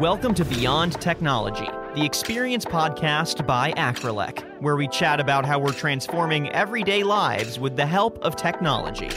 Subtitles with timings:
[0.00, 5.72] Welcome to Beyond Technology, the experience podcast by Acrelec, where we chat about how we're
[5.72, 9.08] transforming everyday lives with the help of technology.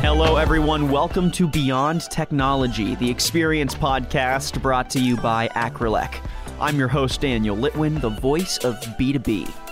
[0.00, 0.90] Hello, everyone.
[0.90, 6.26] Welcome to Beyond Technology, the experience podcast brought to you by Acrelec.
[6.58, 9.67] I'm your host, Daniel Litwin, the voice of B2B.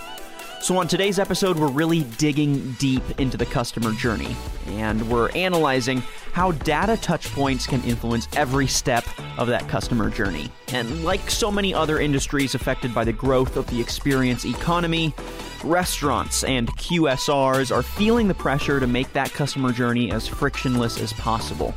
[0.67, 6.03] So, on today's episode, we're really digging deep into the customer journey and we're analyzing
[6.33, 9.05] how data touchpoints can influence every step
[9.37, 10.51] of that customer journey.
[10.73, 15.13] And like so many other industries affected by the growth of the experience economy,
[15.63, 21.13] restaurants and QSRs are feeling the pressure to make that customer journey as frictionless as
[21.13, 21.73] possible.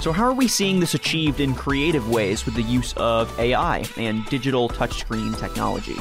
[0.00, 3.84] So, how are we seeing this achieved in creative ways with the use of AI
[3.98, 5.98] and digital touchscreen technology?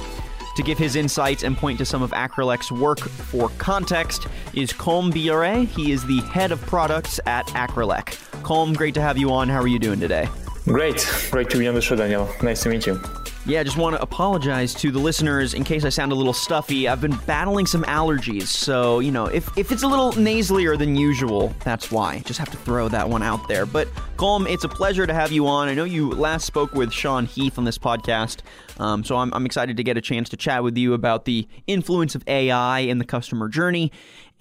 [0.55, 5.11] To give his insights and point to some of Acrelec's work for context is Colm
[5.11, 5.67] Biore.
[5.67, 8.17] He is the head of products at Acrelec.
[8.43, 9.47] Colm, great to have you on.
[9.47, 10.27] How are you doing today?
[10.65, 11.07] Great.
[11.31, 12.29] Great to be on the show, Daniel.
[12.41, 13.01] Nice to meet you.
[13.45, 16.33] Yeah, I just want to apologize to the listeners in case I sound a little
[16.33, 16.87] stuffy.
[16.87, 20.95] I've been battling some allergies, so, you know, if, if it's a little nasalier than
[20.95, 22.19] usual, that's why.
[22.25, 23.65] Just have to throw that one out there.
[23.65, 23.87] But,
[24.17, 25.69] Colm, it's a pleasure to have you on.
[25.69, 28.41] I know you last spoke with Sean Heath on this podcast,
[28.77, 31.47] um, so I'm, I'm excited to get a chance to chat with you about the
[31.65, 33.91] influence of AI in the customer journey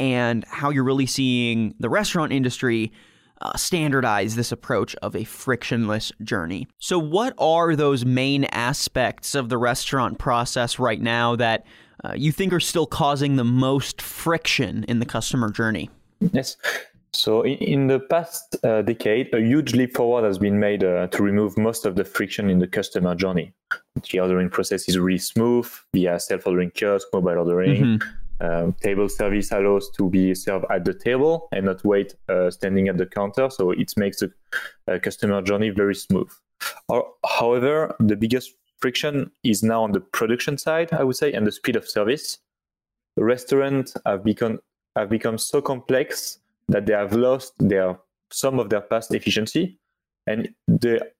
[0.00, 2.92] and how you're really seeing the restaurant industry
[3.40, 6.66] uh, standardize this approach of a frictionless journey.
[6.78, 11.64] So, what are those main aspects of the restaurant process right now that
[12.04, 15.90] uh, you think are still causing the most friction in the customer journey?
[16.32, 16.56] Yes.
[17.12, 21.22] So, in, the past uh, decade, a huge leap forward has been made uh, to
[21.22, 23.52] remove most of the friction in the customer journey.
[24.10, 27.82] The ordering process is really smooth via self ordering kiosk, mobile ordering.
[27.82, 28.08] Mm-hmm
[28.40, 32.88] um, table service allows to be served at the table and not wait uh, standing
[32.88, 33.50] at the counter.
[33.50, 34.32] So it makes the
[34.86, 36.30] uh, customer journey very smooth.
[36.88, 41.46] Or, however, the biggest friction is now on the production side, I would say, and
[41.46, 42.38] the speed of service.
[43.16, 44.60] Restaurants have become
[44.96, 46.38] have become so complex
[46.68, 47.98] that they have lost their
[48.30, 49.78] some of their past efficiency,
[50.26, 51.10] and the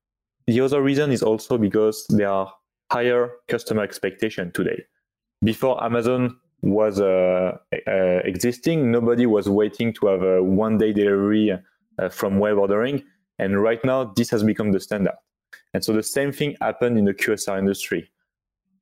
[0.46, 2.52] the other reason is also because there are
[2.90, 4.84] higher customer expectation today.
[5.42, 7.90] Before Amazon was uh, uh,
[8.24, 11.52] existing, nobody was waiting to have a one day delivery
[11.98, 13.02] uh, from web ordering.
[13.38, 15.14] And right now, this has become the standard.
[15.74, 18.10] And so the same thing happened in the QSR industry.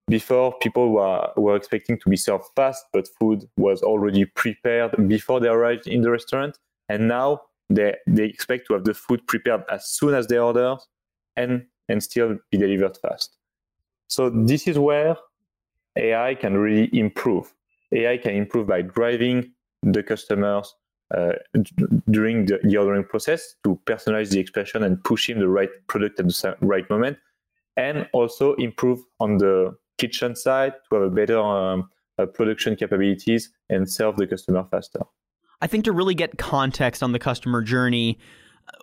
[0.09, 5.41] Before, people were, were expecting to be served fast, but food was already prepared before
[5.41, 6.59] they arrived in the restaurant.
[6.89, 10.77] And now they, they expect to have the food prepared as soon as they order
[11.35, 13.37] and, and still be delivered fast.
[14.09, 15.17] So this is where
[15.97, 17.53] AI can really improve.
[17.93, 19.53] AI can improve by driving
[19.83, 20.75] the customers
[21.15, 21.33] uh,
[22.11, 26.19] during the, the, ordering process to personalize the expression and push him the right product
[26.19, 27.17] at the right moment,
[27.77, 31.89] and also improve on the kitchen side to have a better um,
[32.19, 35.01] uh, production capabilities and serve the customer faster.
[35.61, 38.19] I think to really get context on the customer journey,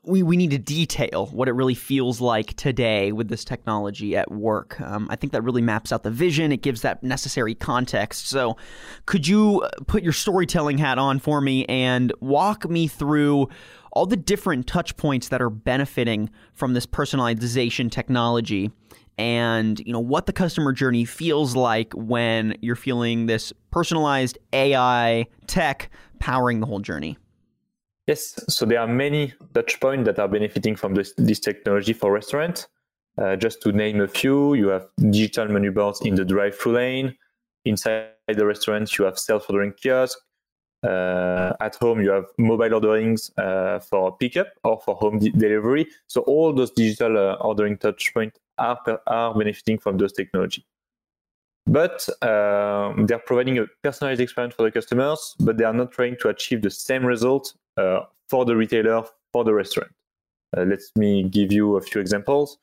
[0.03, 4.31] we, we need to detail what it really feels like today with this technology at
[4.31, 4.79] work.
[4.81, 6.51] Um, I think that really maps out the vision.
[6.51, 8.27] It gives that necessary context.
[8.27, 8.57] So,
[9.05, 13.47] could you uh, put your storytelling hat on for me and walk me through
[13.93, 18.71] all the different touch points that are benefiting from this personalization technology?
[19.15, 25.27] and you know what the customer journey feels like when you're feeling this personalized AI
[25.45, 27.15] tech powering the whole journey.
[28.07, 32.11] Yes, so there are many touch points that are benefiting from this, this technology for
[32.11, 32.67] restaurants.
[33.17, 37.15] Uh, just to name a few, you have digital menu boards in the drive-through lane.
[37.63, 40.17] Inside the restaurant, you have self-ordering kiosk.
[40.83, 45.87] Uh, at home, you have mobile orderings uh, for pickup or for home de- delivery.
[46.07, 50.65] So all those digital uh, ordering touch points are, are benefiting from those technology.
[51.65, 56.17] But um, they're providing a personalized experience for the customers, but they are not trying
[56.19, 59.91] to achieve the same result for the retailer, for the restaurant.
[60.55, 62.57] Uh, let me give you a few examples.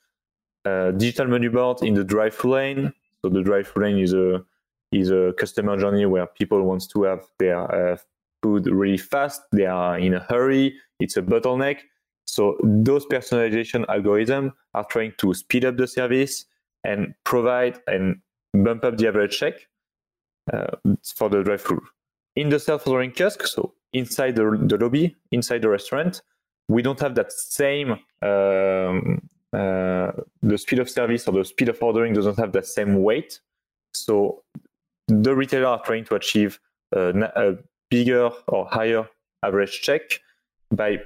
[0.64, 2.92] Uh, digital menu board in the drive-through lane.
[3.22, 4.44] So the drive-through lane is a
[4.92, 7.96] is a customer journey where people wants to have their uh,
[8.42, 9.42] food really fast.
[9.52, 10.74] They are in a hurry.
[10.98, 11.78] It's a bottleneck.
[12.26, 16.44] So those personalization algorithms are trying to speed up the service
[16.84, 18.20] and provide and
[18.52, 19.54] bump up the average check
[20.52, 20.76] uh,
[21.16, 21.82] for the drive-through.
[22.40, 26.22] In the self-ordering kiosk, so inside the, the lobby, inside the restaurant,
[26.68, 27.90] we don't have that same
[28.22, 33.02] um, uh, the speed of service or the speed of ordering doesn't have that same
[33.02, 33.40] weight.
[33.92, 34.42] So
[35.06, 36.58] the retailer are trying to achieve
[36.92, 37.56] a, a
[37.90, 39.06] bigger or higher
[39.42, 40.02] average check
[40.70, 41.00] by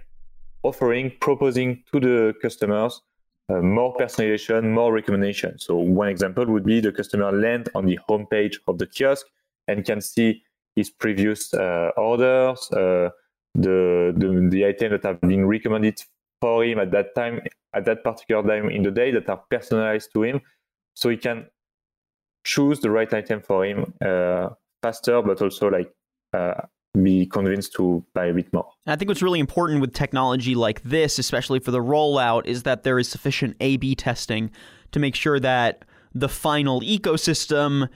[0.63, 3.03] offering, proposing to the customers
[3.49, 5.59] uh, more personalization, more recommendation.
[5.59, 9.27] So one example would be the customer land on the homepage of the kiosk
[9.67, 10.45] and can see
[10.76, 13.11] his previous uh, orders, uh,
[13.55, 16.00] the, the the items that have been recommended
[16.41, 17.41] for him at that time,
[17.73, 20.41] at that particular time in the day that are personalized to him,
[20.94, 21.47] so he can
[22.44, 24.49] choose the right item for him uh,
[24.82, 25.93] faster, but also like
[27.03, 28.69] be convinced to buy a bit more.
[28.87, 32.82] I think what's really important with technology like this, especially for the rollout, is that
[32.82, 34.50] there is sufficient A B testing
[34.93, 35.85] to make sure that
[36.15, 37.88] the final ecosystem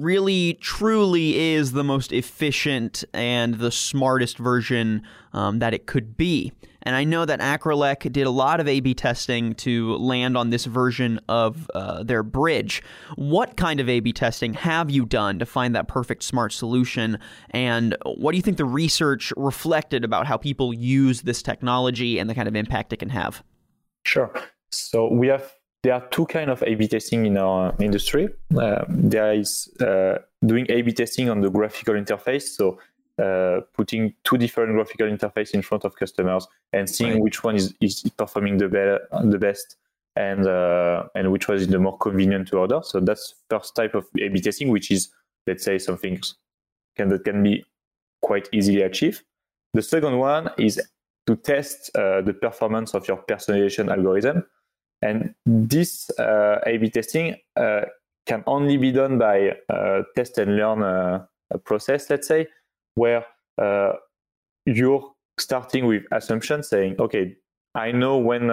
[0.00, 5.02] really truly is the most efficient and the smartest version
[5.32, 6.52] um, that it could be.
[6.84, 10.50] And I know that Acrelec did a lot of A B testing to land on
[10.50, 12.82] this version of uh, their bridge.
[13.14, 17.18] What kind of A B testing have you done to find that perfect smart solution?
[17.50, 22.28] And what do you think the research reflected about how people use this technology and
[22.28, 23.44] the kind of impact it can have?
[24.04, 24.34] Sure.
[24.72, 28.28] So we have there are two kind of A/B testing in our industry.
[28.56, 32.78] Uh, there is uh, doing A/B testing on the graphical interface, so
[33.18, 37.22] uh, putting two different graphical interface in front of customers and seeing right.
[37.22, 39.76] which one is, is performing the better, the best,
[40.16, 42.80] and uh, and which one is the more convenient to order.
[42.82, 45.10] So that's first type of A/B testing, which is
[45.46, 46.20] let's say something
[46.96, 47.64] can that can be
[48.20, 49.24] quite easily achieved.
[49.74, 50.80] The second one is
[51.26, 54.44] to test uh, the performance of your personalization algorithm.
[55.02, 57.82] And this uh, A/B testing uh,
[58.26, 61.26] can only be done by uh, test and learn
[61.64, 62.46] process, let's say,
[62.94, 63.26] where
[64.64, 67.36] you're starting with assumptions, saying, "Okay,
[67.74, 68.48] I know when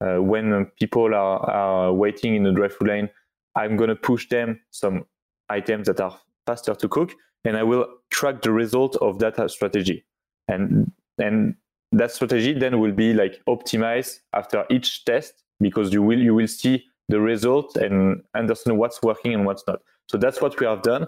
[0.00, 3.10] when people are, are waiting in the drive-through lane,
[3.54, 5.06] I'm going to push them some
[5.48, 7.14] items that are faster to cook,
[7.44, 10.04] and I will track the result of that strategy."
[10.48, 11.54] And and
[11.92, 16.48] that strategy then will be like optimized after each test because you will you will
[16.48, 19.80] see the result and understand what's working and what's not.
[20.08, 21.06] So that's what we have done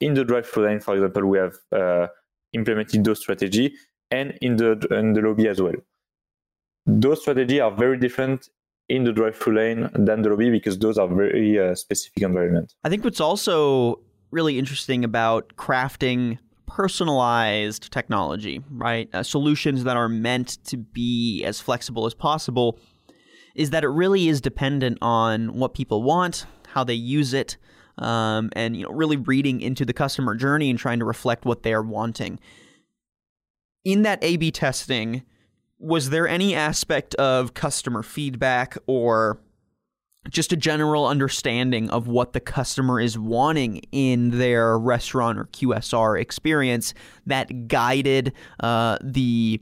[0.00, 0.80] in the drive-through lane.
[0.80, 2.06] For example, we have uh,
[2.52, 3.74] implemented those strategy
[4.10, 5.74] and in the in the lobby as well.
[6.86, 8.48] Those strategies are very different
[8.88, 12.74] in the drive-through lane than the lobby because those are very uh, specific environment.
[12.84, 14.00] I think what's also
[14.30, 19.08] really interesting about crafting personalized technology, right?
[19.14, 22.78] Uh, solutions that are meant to be as flexible as possible
[23.54, 27.56] is that it really is dependent on what people want, how they use it,
[27.98, 31.62] um, and you know really reading into the customer journey and trying to reflect what
[31.62, 32.38] they're wanting.
[33.84, 35.22] In that A/B testing,
[35.78, 39.38] was there any aspect of customer feedback or
[40.30, 46.18] just a general understanding of what the customer is wanting in their restaurant or QSR
[46.18, 46.94] experience
[47.26, 49.60] that guided uh, the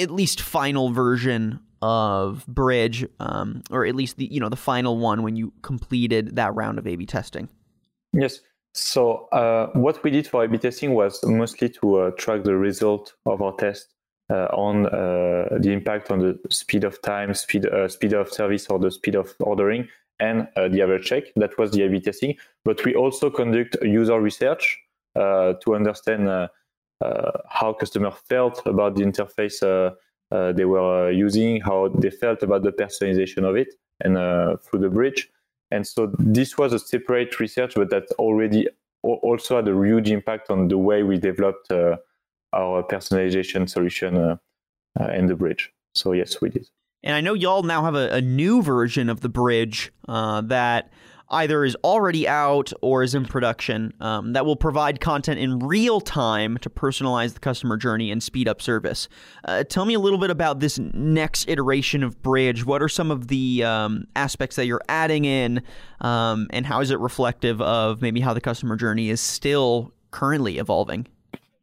[0.00, 4.98] at least final version of Bridge, um, or at least the you know the final
[4.98, 7.48] one when you completed that round of A/B testing?
[8.12, 8.40] Yes.
[8.74, 13.14] So uh, what we did for A/B testing was mostly to uh, track the result
[13.26, 13.94] of our test
[14.30, 18.68] uh, on uh, the impact on the speed of time, speed uh, speed of service,
[18.68, 19.88] or the speed of ordering,
[20.20, 21.24] and uh, the average check.
[21.36, 22.36] That was the A/B testing.
[22.64, 24.78] But we also conduct user research
[25.16, 26.28] to understand
[27.48, 29.60] how customer felt about the interface
[30.30, 34.56] uh, they were uh, using, how they felt about the personalization of it, and uh,
[34.56, 35.28] through the bridge.
[35.70, 38.66] And so this was a separate research, but that already
[39.02, 44.38] also had a huge impact on the way we developed our personalization solution
[45.14, 45.72] in the bridge.
[45.94, 46.66] So yes, we did.
[47.02, 50.92] And I know y'all now have a, a new version of the bridge uh, that
[51.30, 56.00] either is already out or is in production um, that will provide content in real
[56.00, 59.08] time to personalize the customer journey and speed up service.
[59.44, 62.64] Uh, tell me a little bit about this next iteration of Bridge.
[62.66, 65.62] What are some of the um, aspects that you're adding in,
[66.00, 70.58] um, and how is it reflective of maybe how the customer journey is still currently
[70.58, 71.06] evolving?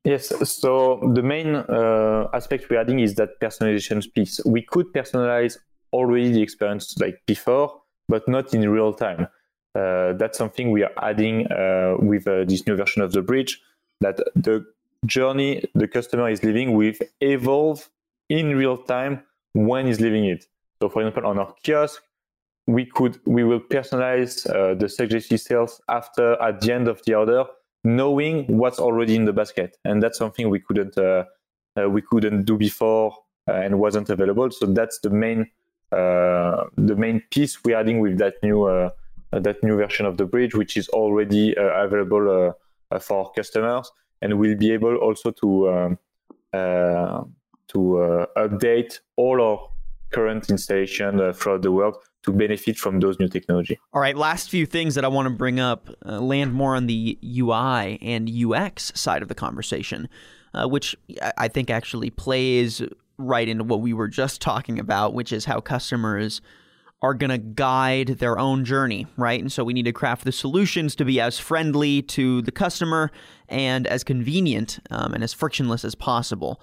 [0.04, 4.40] Yes, so the main uh, aspect we're adding is that personalization piece.
[4.46, 5.58] We could personalize
[5.92, 9.28] already the experience like before, but not in real time
[10.17, 13.62] that's something we are adding uh, with uh, this new version of the bridge
[14.01, 14.65] that the
[15.05, 17.89] journey the customer is living with evolve
[18.29, 20.46] in real time when he's living it.
[20.81, 22.01] So, for example, on our kiosk,
[22.67, 27.15] we could we will personalize uh, the suggested sales after at the end of the
[27.15, 27.46] order,
[27.84, 31.24] knowing what's already in the basket, and that's something we couldn't uh,
[31.79, 33.15] uh, we couldn't do before
[33.48, 34.51] and wasn't available.
[34.51, 35.50] So that's the main
[35.91, 38.89] the main piece we're adding with that new uh,
[39.31, 42.53] that new version of the bridge, which is already uh, available
[42.91, 43.91] uh, for customers,
[44.22, 46.00] and we'll be able also to um,
[47.67, 49.69] to uh, update all our
[50.12, 53.77] current installation uh, throughout the world to benefit from those new technology.
[53.93, 56.88] All right, last few things that I want to bring up uh, land more on
[56.88, 60.10] the UI and UX side of the conversation,
[60.53, 60.96] uh, which
[61.38, 62.81] I think actually plays
[63.17, 66.41] right into what we were just talking about, which is how customers
[67.01, 69.39] are going to guide their own journey, right?
[69.39, 73.12] And so we need to craft the solutions to be as friendly to the customer
[73.48, 76.60] and as convenient um, and as frictionless as possible.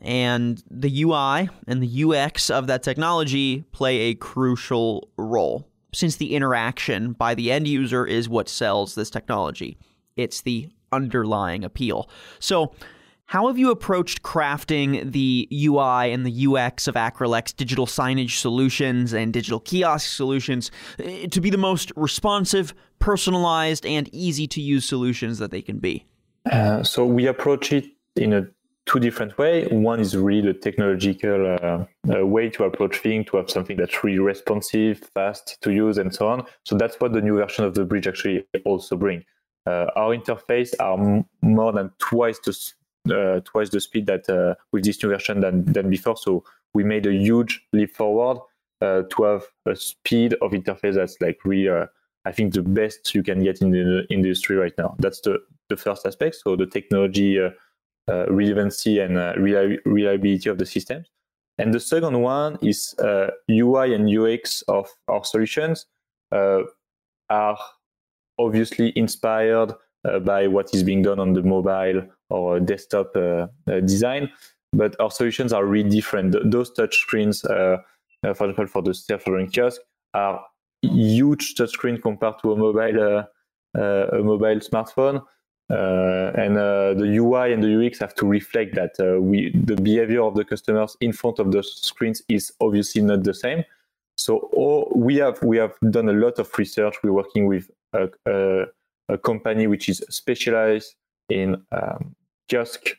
[0.00, 6.34] And the UI and the UX of that technology play a crucial role since the
[6.34, 9.76] interaction by the end user is what sells this technology.
[10.16, 12.08] It's the underlying appeal.
[12.38, 12.72] So,
[13.32, 19.14] how have you approached crafting the UI and the UX of Acrelec's digital signage solutions
[19.14, 24.84] and digital kiosk solutions eh, to be the most responsive, personalized, and easy to use
[24.84, 26.04] solutions that they can be?
[26.44, 27.86] Uh, so we approach it
[28.16, 28.46] in a
[28.84, 29.66] two different way.
[29.68, 34.04] One is really the technological uh, uh, way to approach things, to have something that's
[34.04, 36.44] really responsive, fast to use, and so on.
[36.66, 39.24] So that's what the new version of the bridge actually also bring.
[39.64, 42.52] Uh, our interface are m- more than twice the
[43.06, 46.16] twice the speed that uh, with this new version than, than before.
[46.16, 46.44] So
[46.74, 48.38] we made a huge leap forward
[48.80, 51.86] uh, to have a speed of interface that's like really,
[52.24, 54.96] I think, the best you can get in the industry right now.
[54.98, 56.36] That's the, the first aspect.
[56.36, 57.38] So the technology
[58.10, 61.06] Uh, relevancy and uh, reliability of the systems.
[61.58, 65.86] And the second one is uh, UI and UX of our solutions
[66.32, 67.58] are
[68.40, 69.74] obviously inspired uh,
[70.24, 74.30] by what is being done on the mobile or desktop uh, uh, design.
[74.72, 76.34] But our solutions are really different.
[76.50, 77.84] Those touch screens, for
[78.24, 79.80] example, for the self-ordering kiosk,
[80.14, 80.44] are
[80.80, 83.26] huge touch screen compared to a mobile
[83.74, 85.22] a mobile smartphone.
[85.70, 89.76] Uh, and uh, the UI and the UX have to reflect that uh, we the
[89.76, 93.64] behavior of the customers in front of the screens is obviously not the same.
[94.18, 96.96] So all, we have we have done a lot of research.
[97.02, 97.70] We're working with
[99.12, 100.94] a company which is specialized
[101.28, 102.14] in um,
[102.48, 102.96] kiosk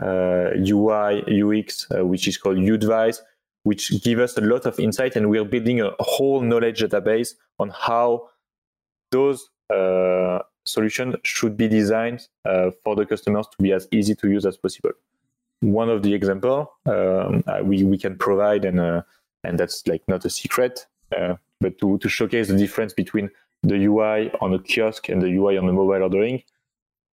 [0.00, 3.18] uh, UI UX, uh, which is called Udvise,
[3.64, 7.70] which give us a lot of insight, and we're building a whole knowledge database on
[7.70, 8.28] how
[9.10, 14.30] those uh, solutions should be designed uh, for the customers to be as easy to
[14.30, 14.92] use as possible.
[15.60, 19.02] One of the example um, uh, we we can provide, and uh,
[19.44, 23.30] and that's like not a secret, but to to showcase the difference between
[23.62, 26.42] the UI on a kiosk and the UI on the mobile ordering.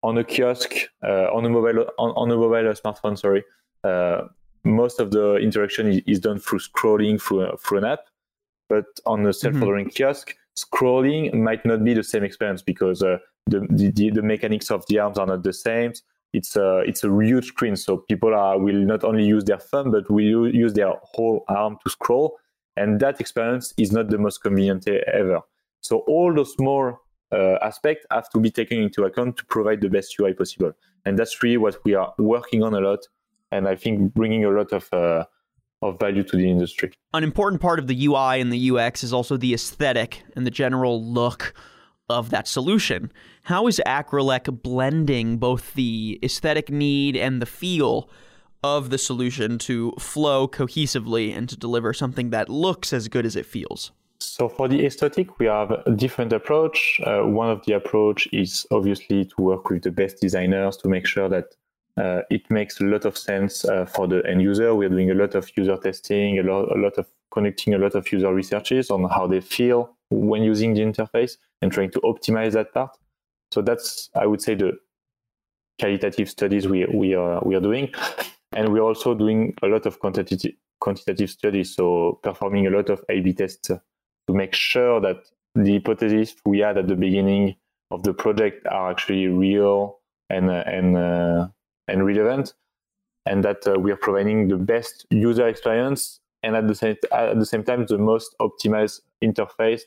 [0.03, 3.45] On a kiosk, uh, on a mobile on, on a mobile smartphone, sorry,
[3.85, 4.23] uh,
[4.65, 8.01] most of the interaction is, is, done through scrolling through uh, through an app.
[8.69, 10.05] But on a self-ordering mm-hmm.
[10.05, 14.87] kiosk, scrolling might not be the same experience because uh, the, the the mechanics of
[14.87, 15.93] the arms are not the same.
[16.33, 19.91] It's a it's a huge screen, so people are will not only use their thumb
[19.91, 22.39] but will use their whole arm to scroll,
[22.77, 25.41] and that experience is not the most convenient ever.
[25.89, 27.01] So all those small
[27.33, 30.73] uh, aspects have to be taken into account to provide the best UI possible.
[31.07, 33.01] And that's really what we are working on a lot.
[33.53, 35.25] And I think bringing a lot of uh,
[35.81, 36.93] of value to the industry.
[37.15, 40.51] An important part of the UI and the UX is also the aesthetic and the
[40.51, 41.55] general look
[42.11, 43.11] of that solution.
[43.45, 48.11] How is Acrelec blending both the aesthetic need and the feel
[48.63, 53.37] of the solution to flow cohesively and to deliver something that looks as good as
[53.37, 53.93] it feels?
[54.21, 57.01] So for the aesthetic, we have a different approach.
[57.05, 61.07] Uh, one of the approach is obviously to work with the best designers to make
[61.07, 61.55] sure that
[61.97, 64.75] uh, it makes a lot of sense uh, for the end user.
[64.75, 67.95] We're doing a lot of user testing, a lot, a lot of connecting a lot
[67.95, 72.53] of user researches on how they feel when using the interface and trying to optimize
[72.53, 72.97] that part.
[73.51, 74.73] So that's, I would say, the
[75.81, 77.93] qualitative studies we, we are we are doing,
[78.53, 81.75] and we're also doing a lot of quantitative quantitative studies.
[81.75, 83.71] So performing a lot of A/B tests
[84.29, 87.57] to make sure that the hypotheses we had at the beginning
[87.91, 91.49] of the project are actually real and uh, and uh,
[91.89, 92.53] and relevant,
[93.25, 97.39] and that uh, we are providing the best user experience and at the same at
[97.39, 99.83] the same time the most optimized interface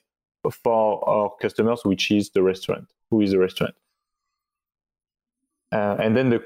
[0.64, 2.88] for our customers, which is the restaurant.
[3.12, 3.76] Who is the restaurant?
[5.72, 6.44] Uh, and then the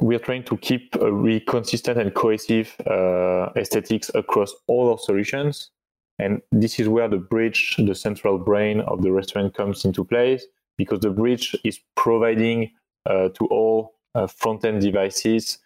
[0.00, 4.98] we are trying to keep a really consistent and cohesive uh, aesthetics across all our
[4.98, 5.70] solutions
[6.18, 10.44] and this is where the bridge, the central brain of the restaurant comes into place
[10.76, 12.70] because the bridge is providing
[13.06, 15.58] uh, to all uh, front-end devices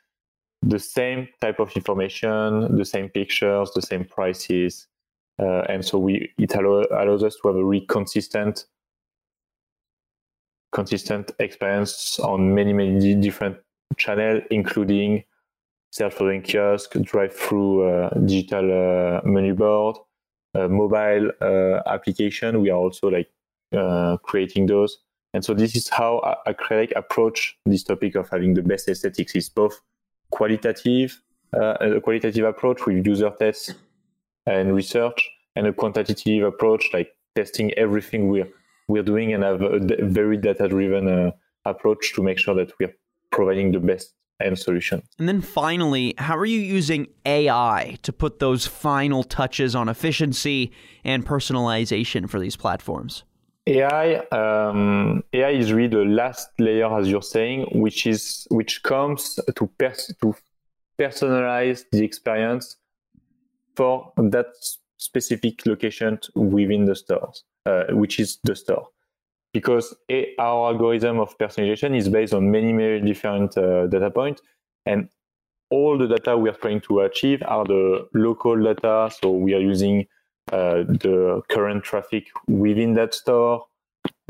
[0.62, 4.86] the same type of information, the same pictures, the same prices.
[5.40, 8.66] Uh, and so we it allow, allows us to have a really consistent
[10.72, 13.56] consistent experience on many, many different
[13.98, 15.22] channels, including
[15.90, 19.96] self-ordering kiosk, drive-through uh, digital uh, menu board,
[20.54, 22.60] mobile uh, application.
[22.60, 23.30] We are also like
[23.76, 24.98] uh, creating those.
[25.34, 29.34] And so this is how Acrelec approach this topic of having the best aesthetics.
[29.34, 29.80] It's both
[30.30, 31.20] qualitative,
[31.56, 33.72] uh, a qualitative approach with user tests
[34.46, 38.48] and research, and a quantitative approach like testing everything we're
[38.88, 41.30] we're doing and have a very data driven uh,
[41.64, 42.94] approach to make sure that we're
[43.30, 45.02] providing the best end solution.
[45.18, 50.72] And then finally, how are you using AI to put those final touches on efficiency
[51.04, 53.24] and personalization for these platforms?
[53.66, 59.38] AI, um, AI is really the last layer, as you're saying, which is which comes
[59.54, 60.34] to pers- to
[60.98, 62.76] personalize the experience
[63.76, 64.46] for that
[64.96, 68.88] specific location within the stores, uh, which is the store
[69.52, 69.94] because
[70.38, 74.42] our algorithm of personalization is based on many, many different uh, data points.
[74.86, 75.08] And
[75.70, 79.10] all the data we are trying to achieve are the local data.
[79.20, 80.06] So we are using
[80.52, 83.66] uh, the current traffic within that store,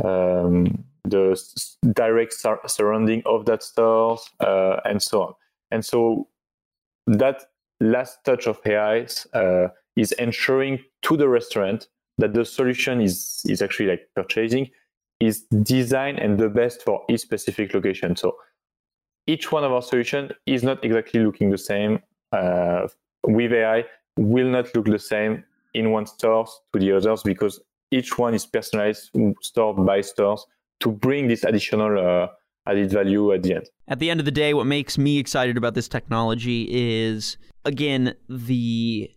[0.04, 5.34] um, the s- direct sur- surrounding of that store, uh, and so on.
[5.70, 6.28] And so
[7.06, 7.44] that
[7.80, 11.88] last touch of AI uh, is ensuring to the restaurant
[12.18, 14.70] that the solution is, is actually like purchasing
[15.26, 18.16] is designed and the best for each specific location.
[18.16, 18.36] So
[19.26, 22.00] each one of our solutions is not exactly looking the same.
[22.32, 22.88] Uh,
[23.24, 23.84] with AI,
[24.16, 27.60] will not look the same in one store to the others because
[27.92, 29.10] each one is personalized
[29.42, 30.44] store by stores
[30.80, 32.26] to bring this additional uh,
[32.66, 33.66] added value at the end.
[33.86, 38.14] At the end of the day, what makes me excited about this technology is, again,
[38.28, 39.10] the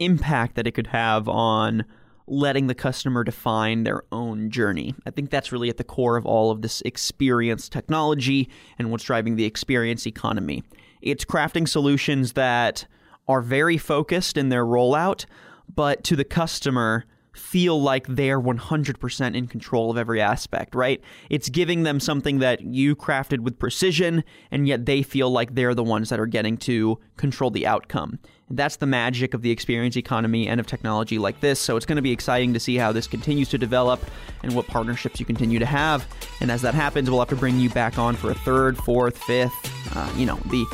[0.00, 1.84] impact that it could have on
[2.26, 4.94] letting the customer define their own journey.
[5.06, 9.04] I think that's really at the core of all of this experience technology and what's
[9.04, 10.62] driving the experience economy.
[11.02, 12.86] It's crafting solutions that
[13.28, 15.26] are very focused in their rollout,
[15.74, 17.04] but to the customer,
[17.34, 21.00] feel like they're 100% in control of every aspect, right?
[21.28, 25.74] It's giving them something that you crafted with precision, and yet they feel like they're
[25.74, 28.18] the ones that are getting to control the outcome.
[28.50, 31.58] That's the magic of the experience economy and of technology like this.
[31.58, 34.04] So it's going to be exciting to see how this continues to develop
[34.42, 36.06] and what partnerships you continue to have.
[36.40, 39.18] And as that happens, we'll have to bring you back on for a third, fourth,
[39.18, 40.64] fifth, uh, you know, the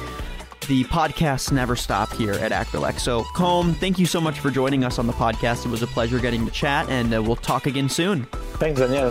[0.69, 3.01] the podcasts never stop here at Acrelec.
[3.01, 5.67] So, Colm, thank you so much for joining us on the podcast.
[5.67, 8.25] It was a pleasure getting to chat, and uh, we'll talk again soon.
[8.61, 9.11] Thanks, Daniel.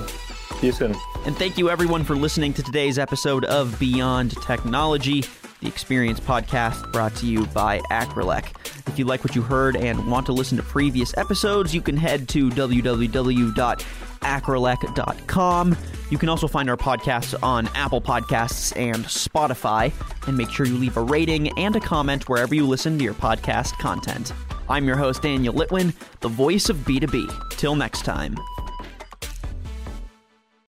[0.59, 0.95] See you soon.
[1.25, 5.25] And thank you, everyone, for listening to today's episode of Beyond Technology,
[5.61, 8.55] the Experience podcast brought to you by Acrelec.
[8.87, 11.97] If you like what you heard and want to listen to previous episodes, you can
[11.97, 13.85] head to www
[14.21, 15.77] acrelec.com.
[16.09, 19.91] You can also find our podcasts on Apple Podcasts and Spotify.
[20.27, 23.13] And make sure you leave a rating and a comment wherever you listen to your
[23.13, 24.33] podcast content.
[24.67, 27.57] I'm your host, Daniel Litwin, the voice of B2B.
[27.57, 28.37] Till next time.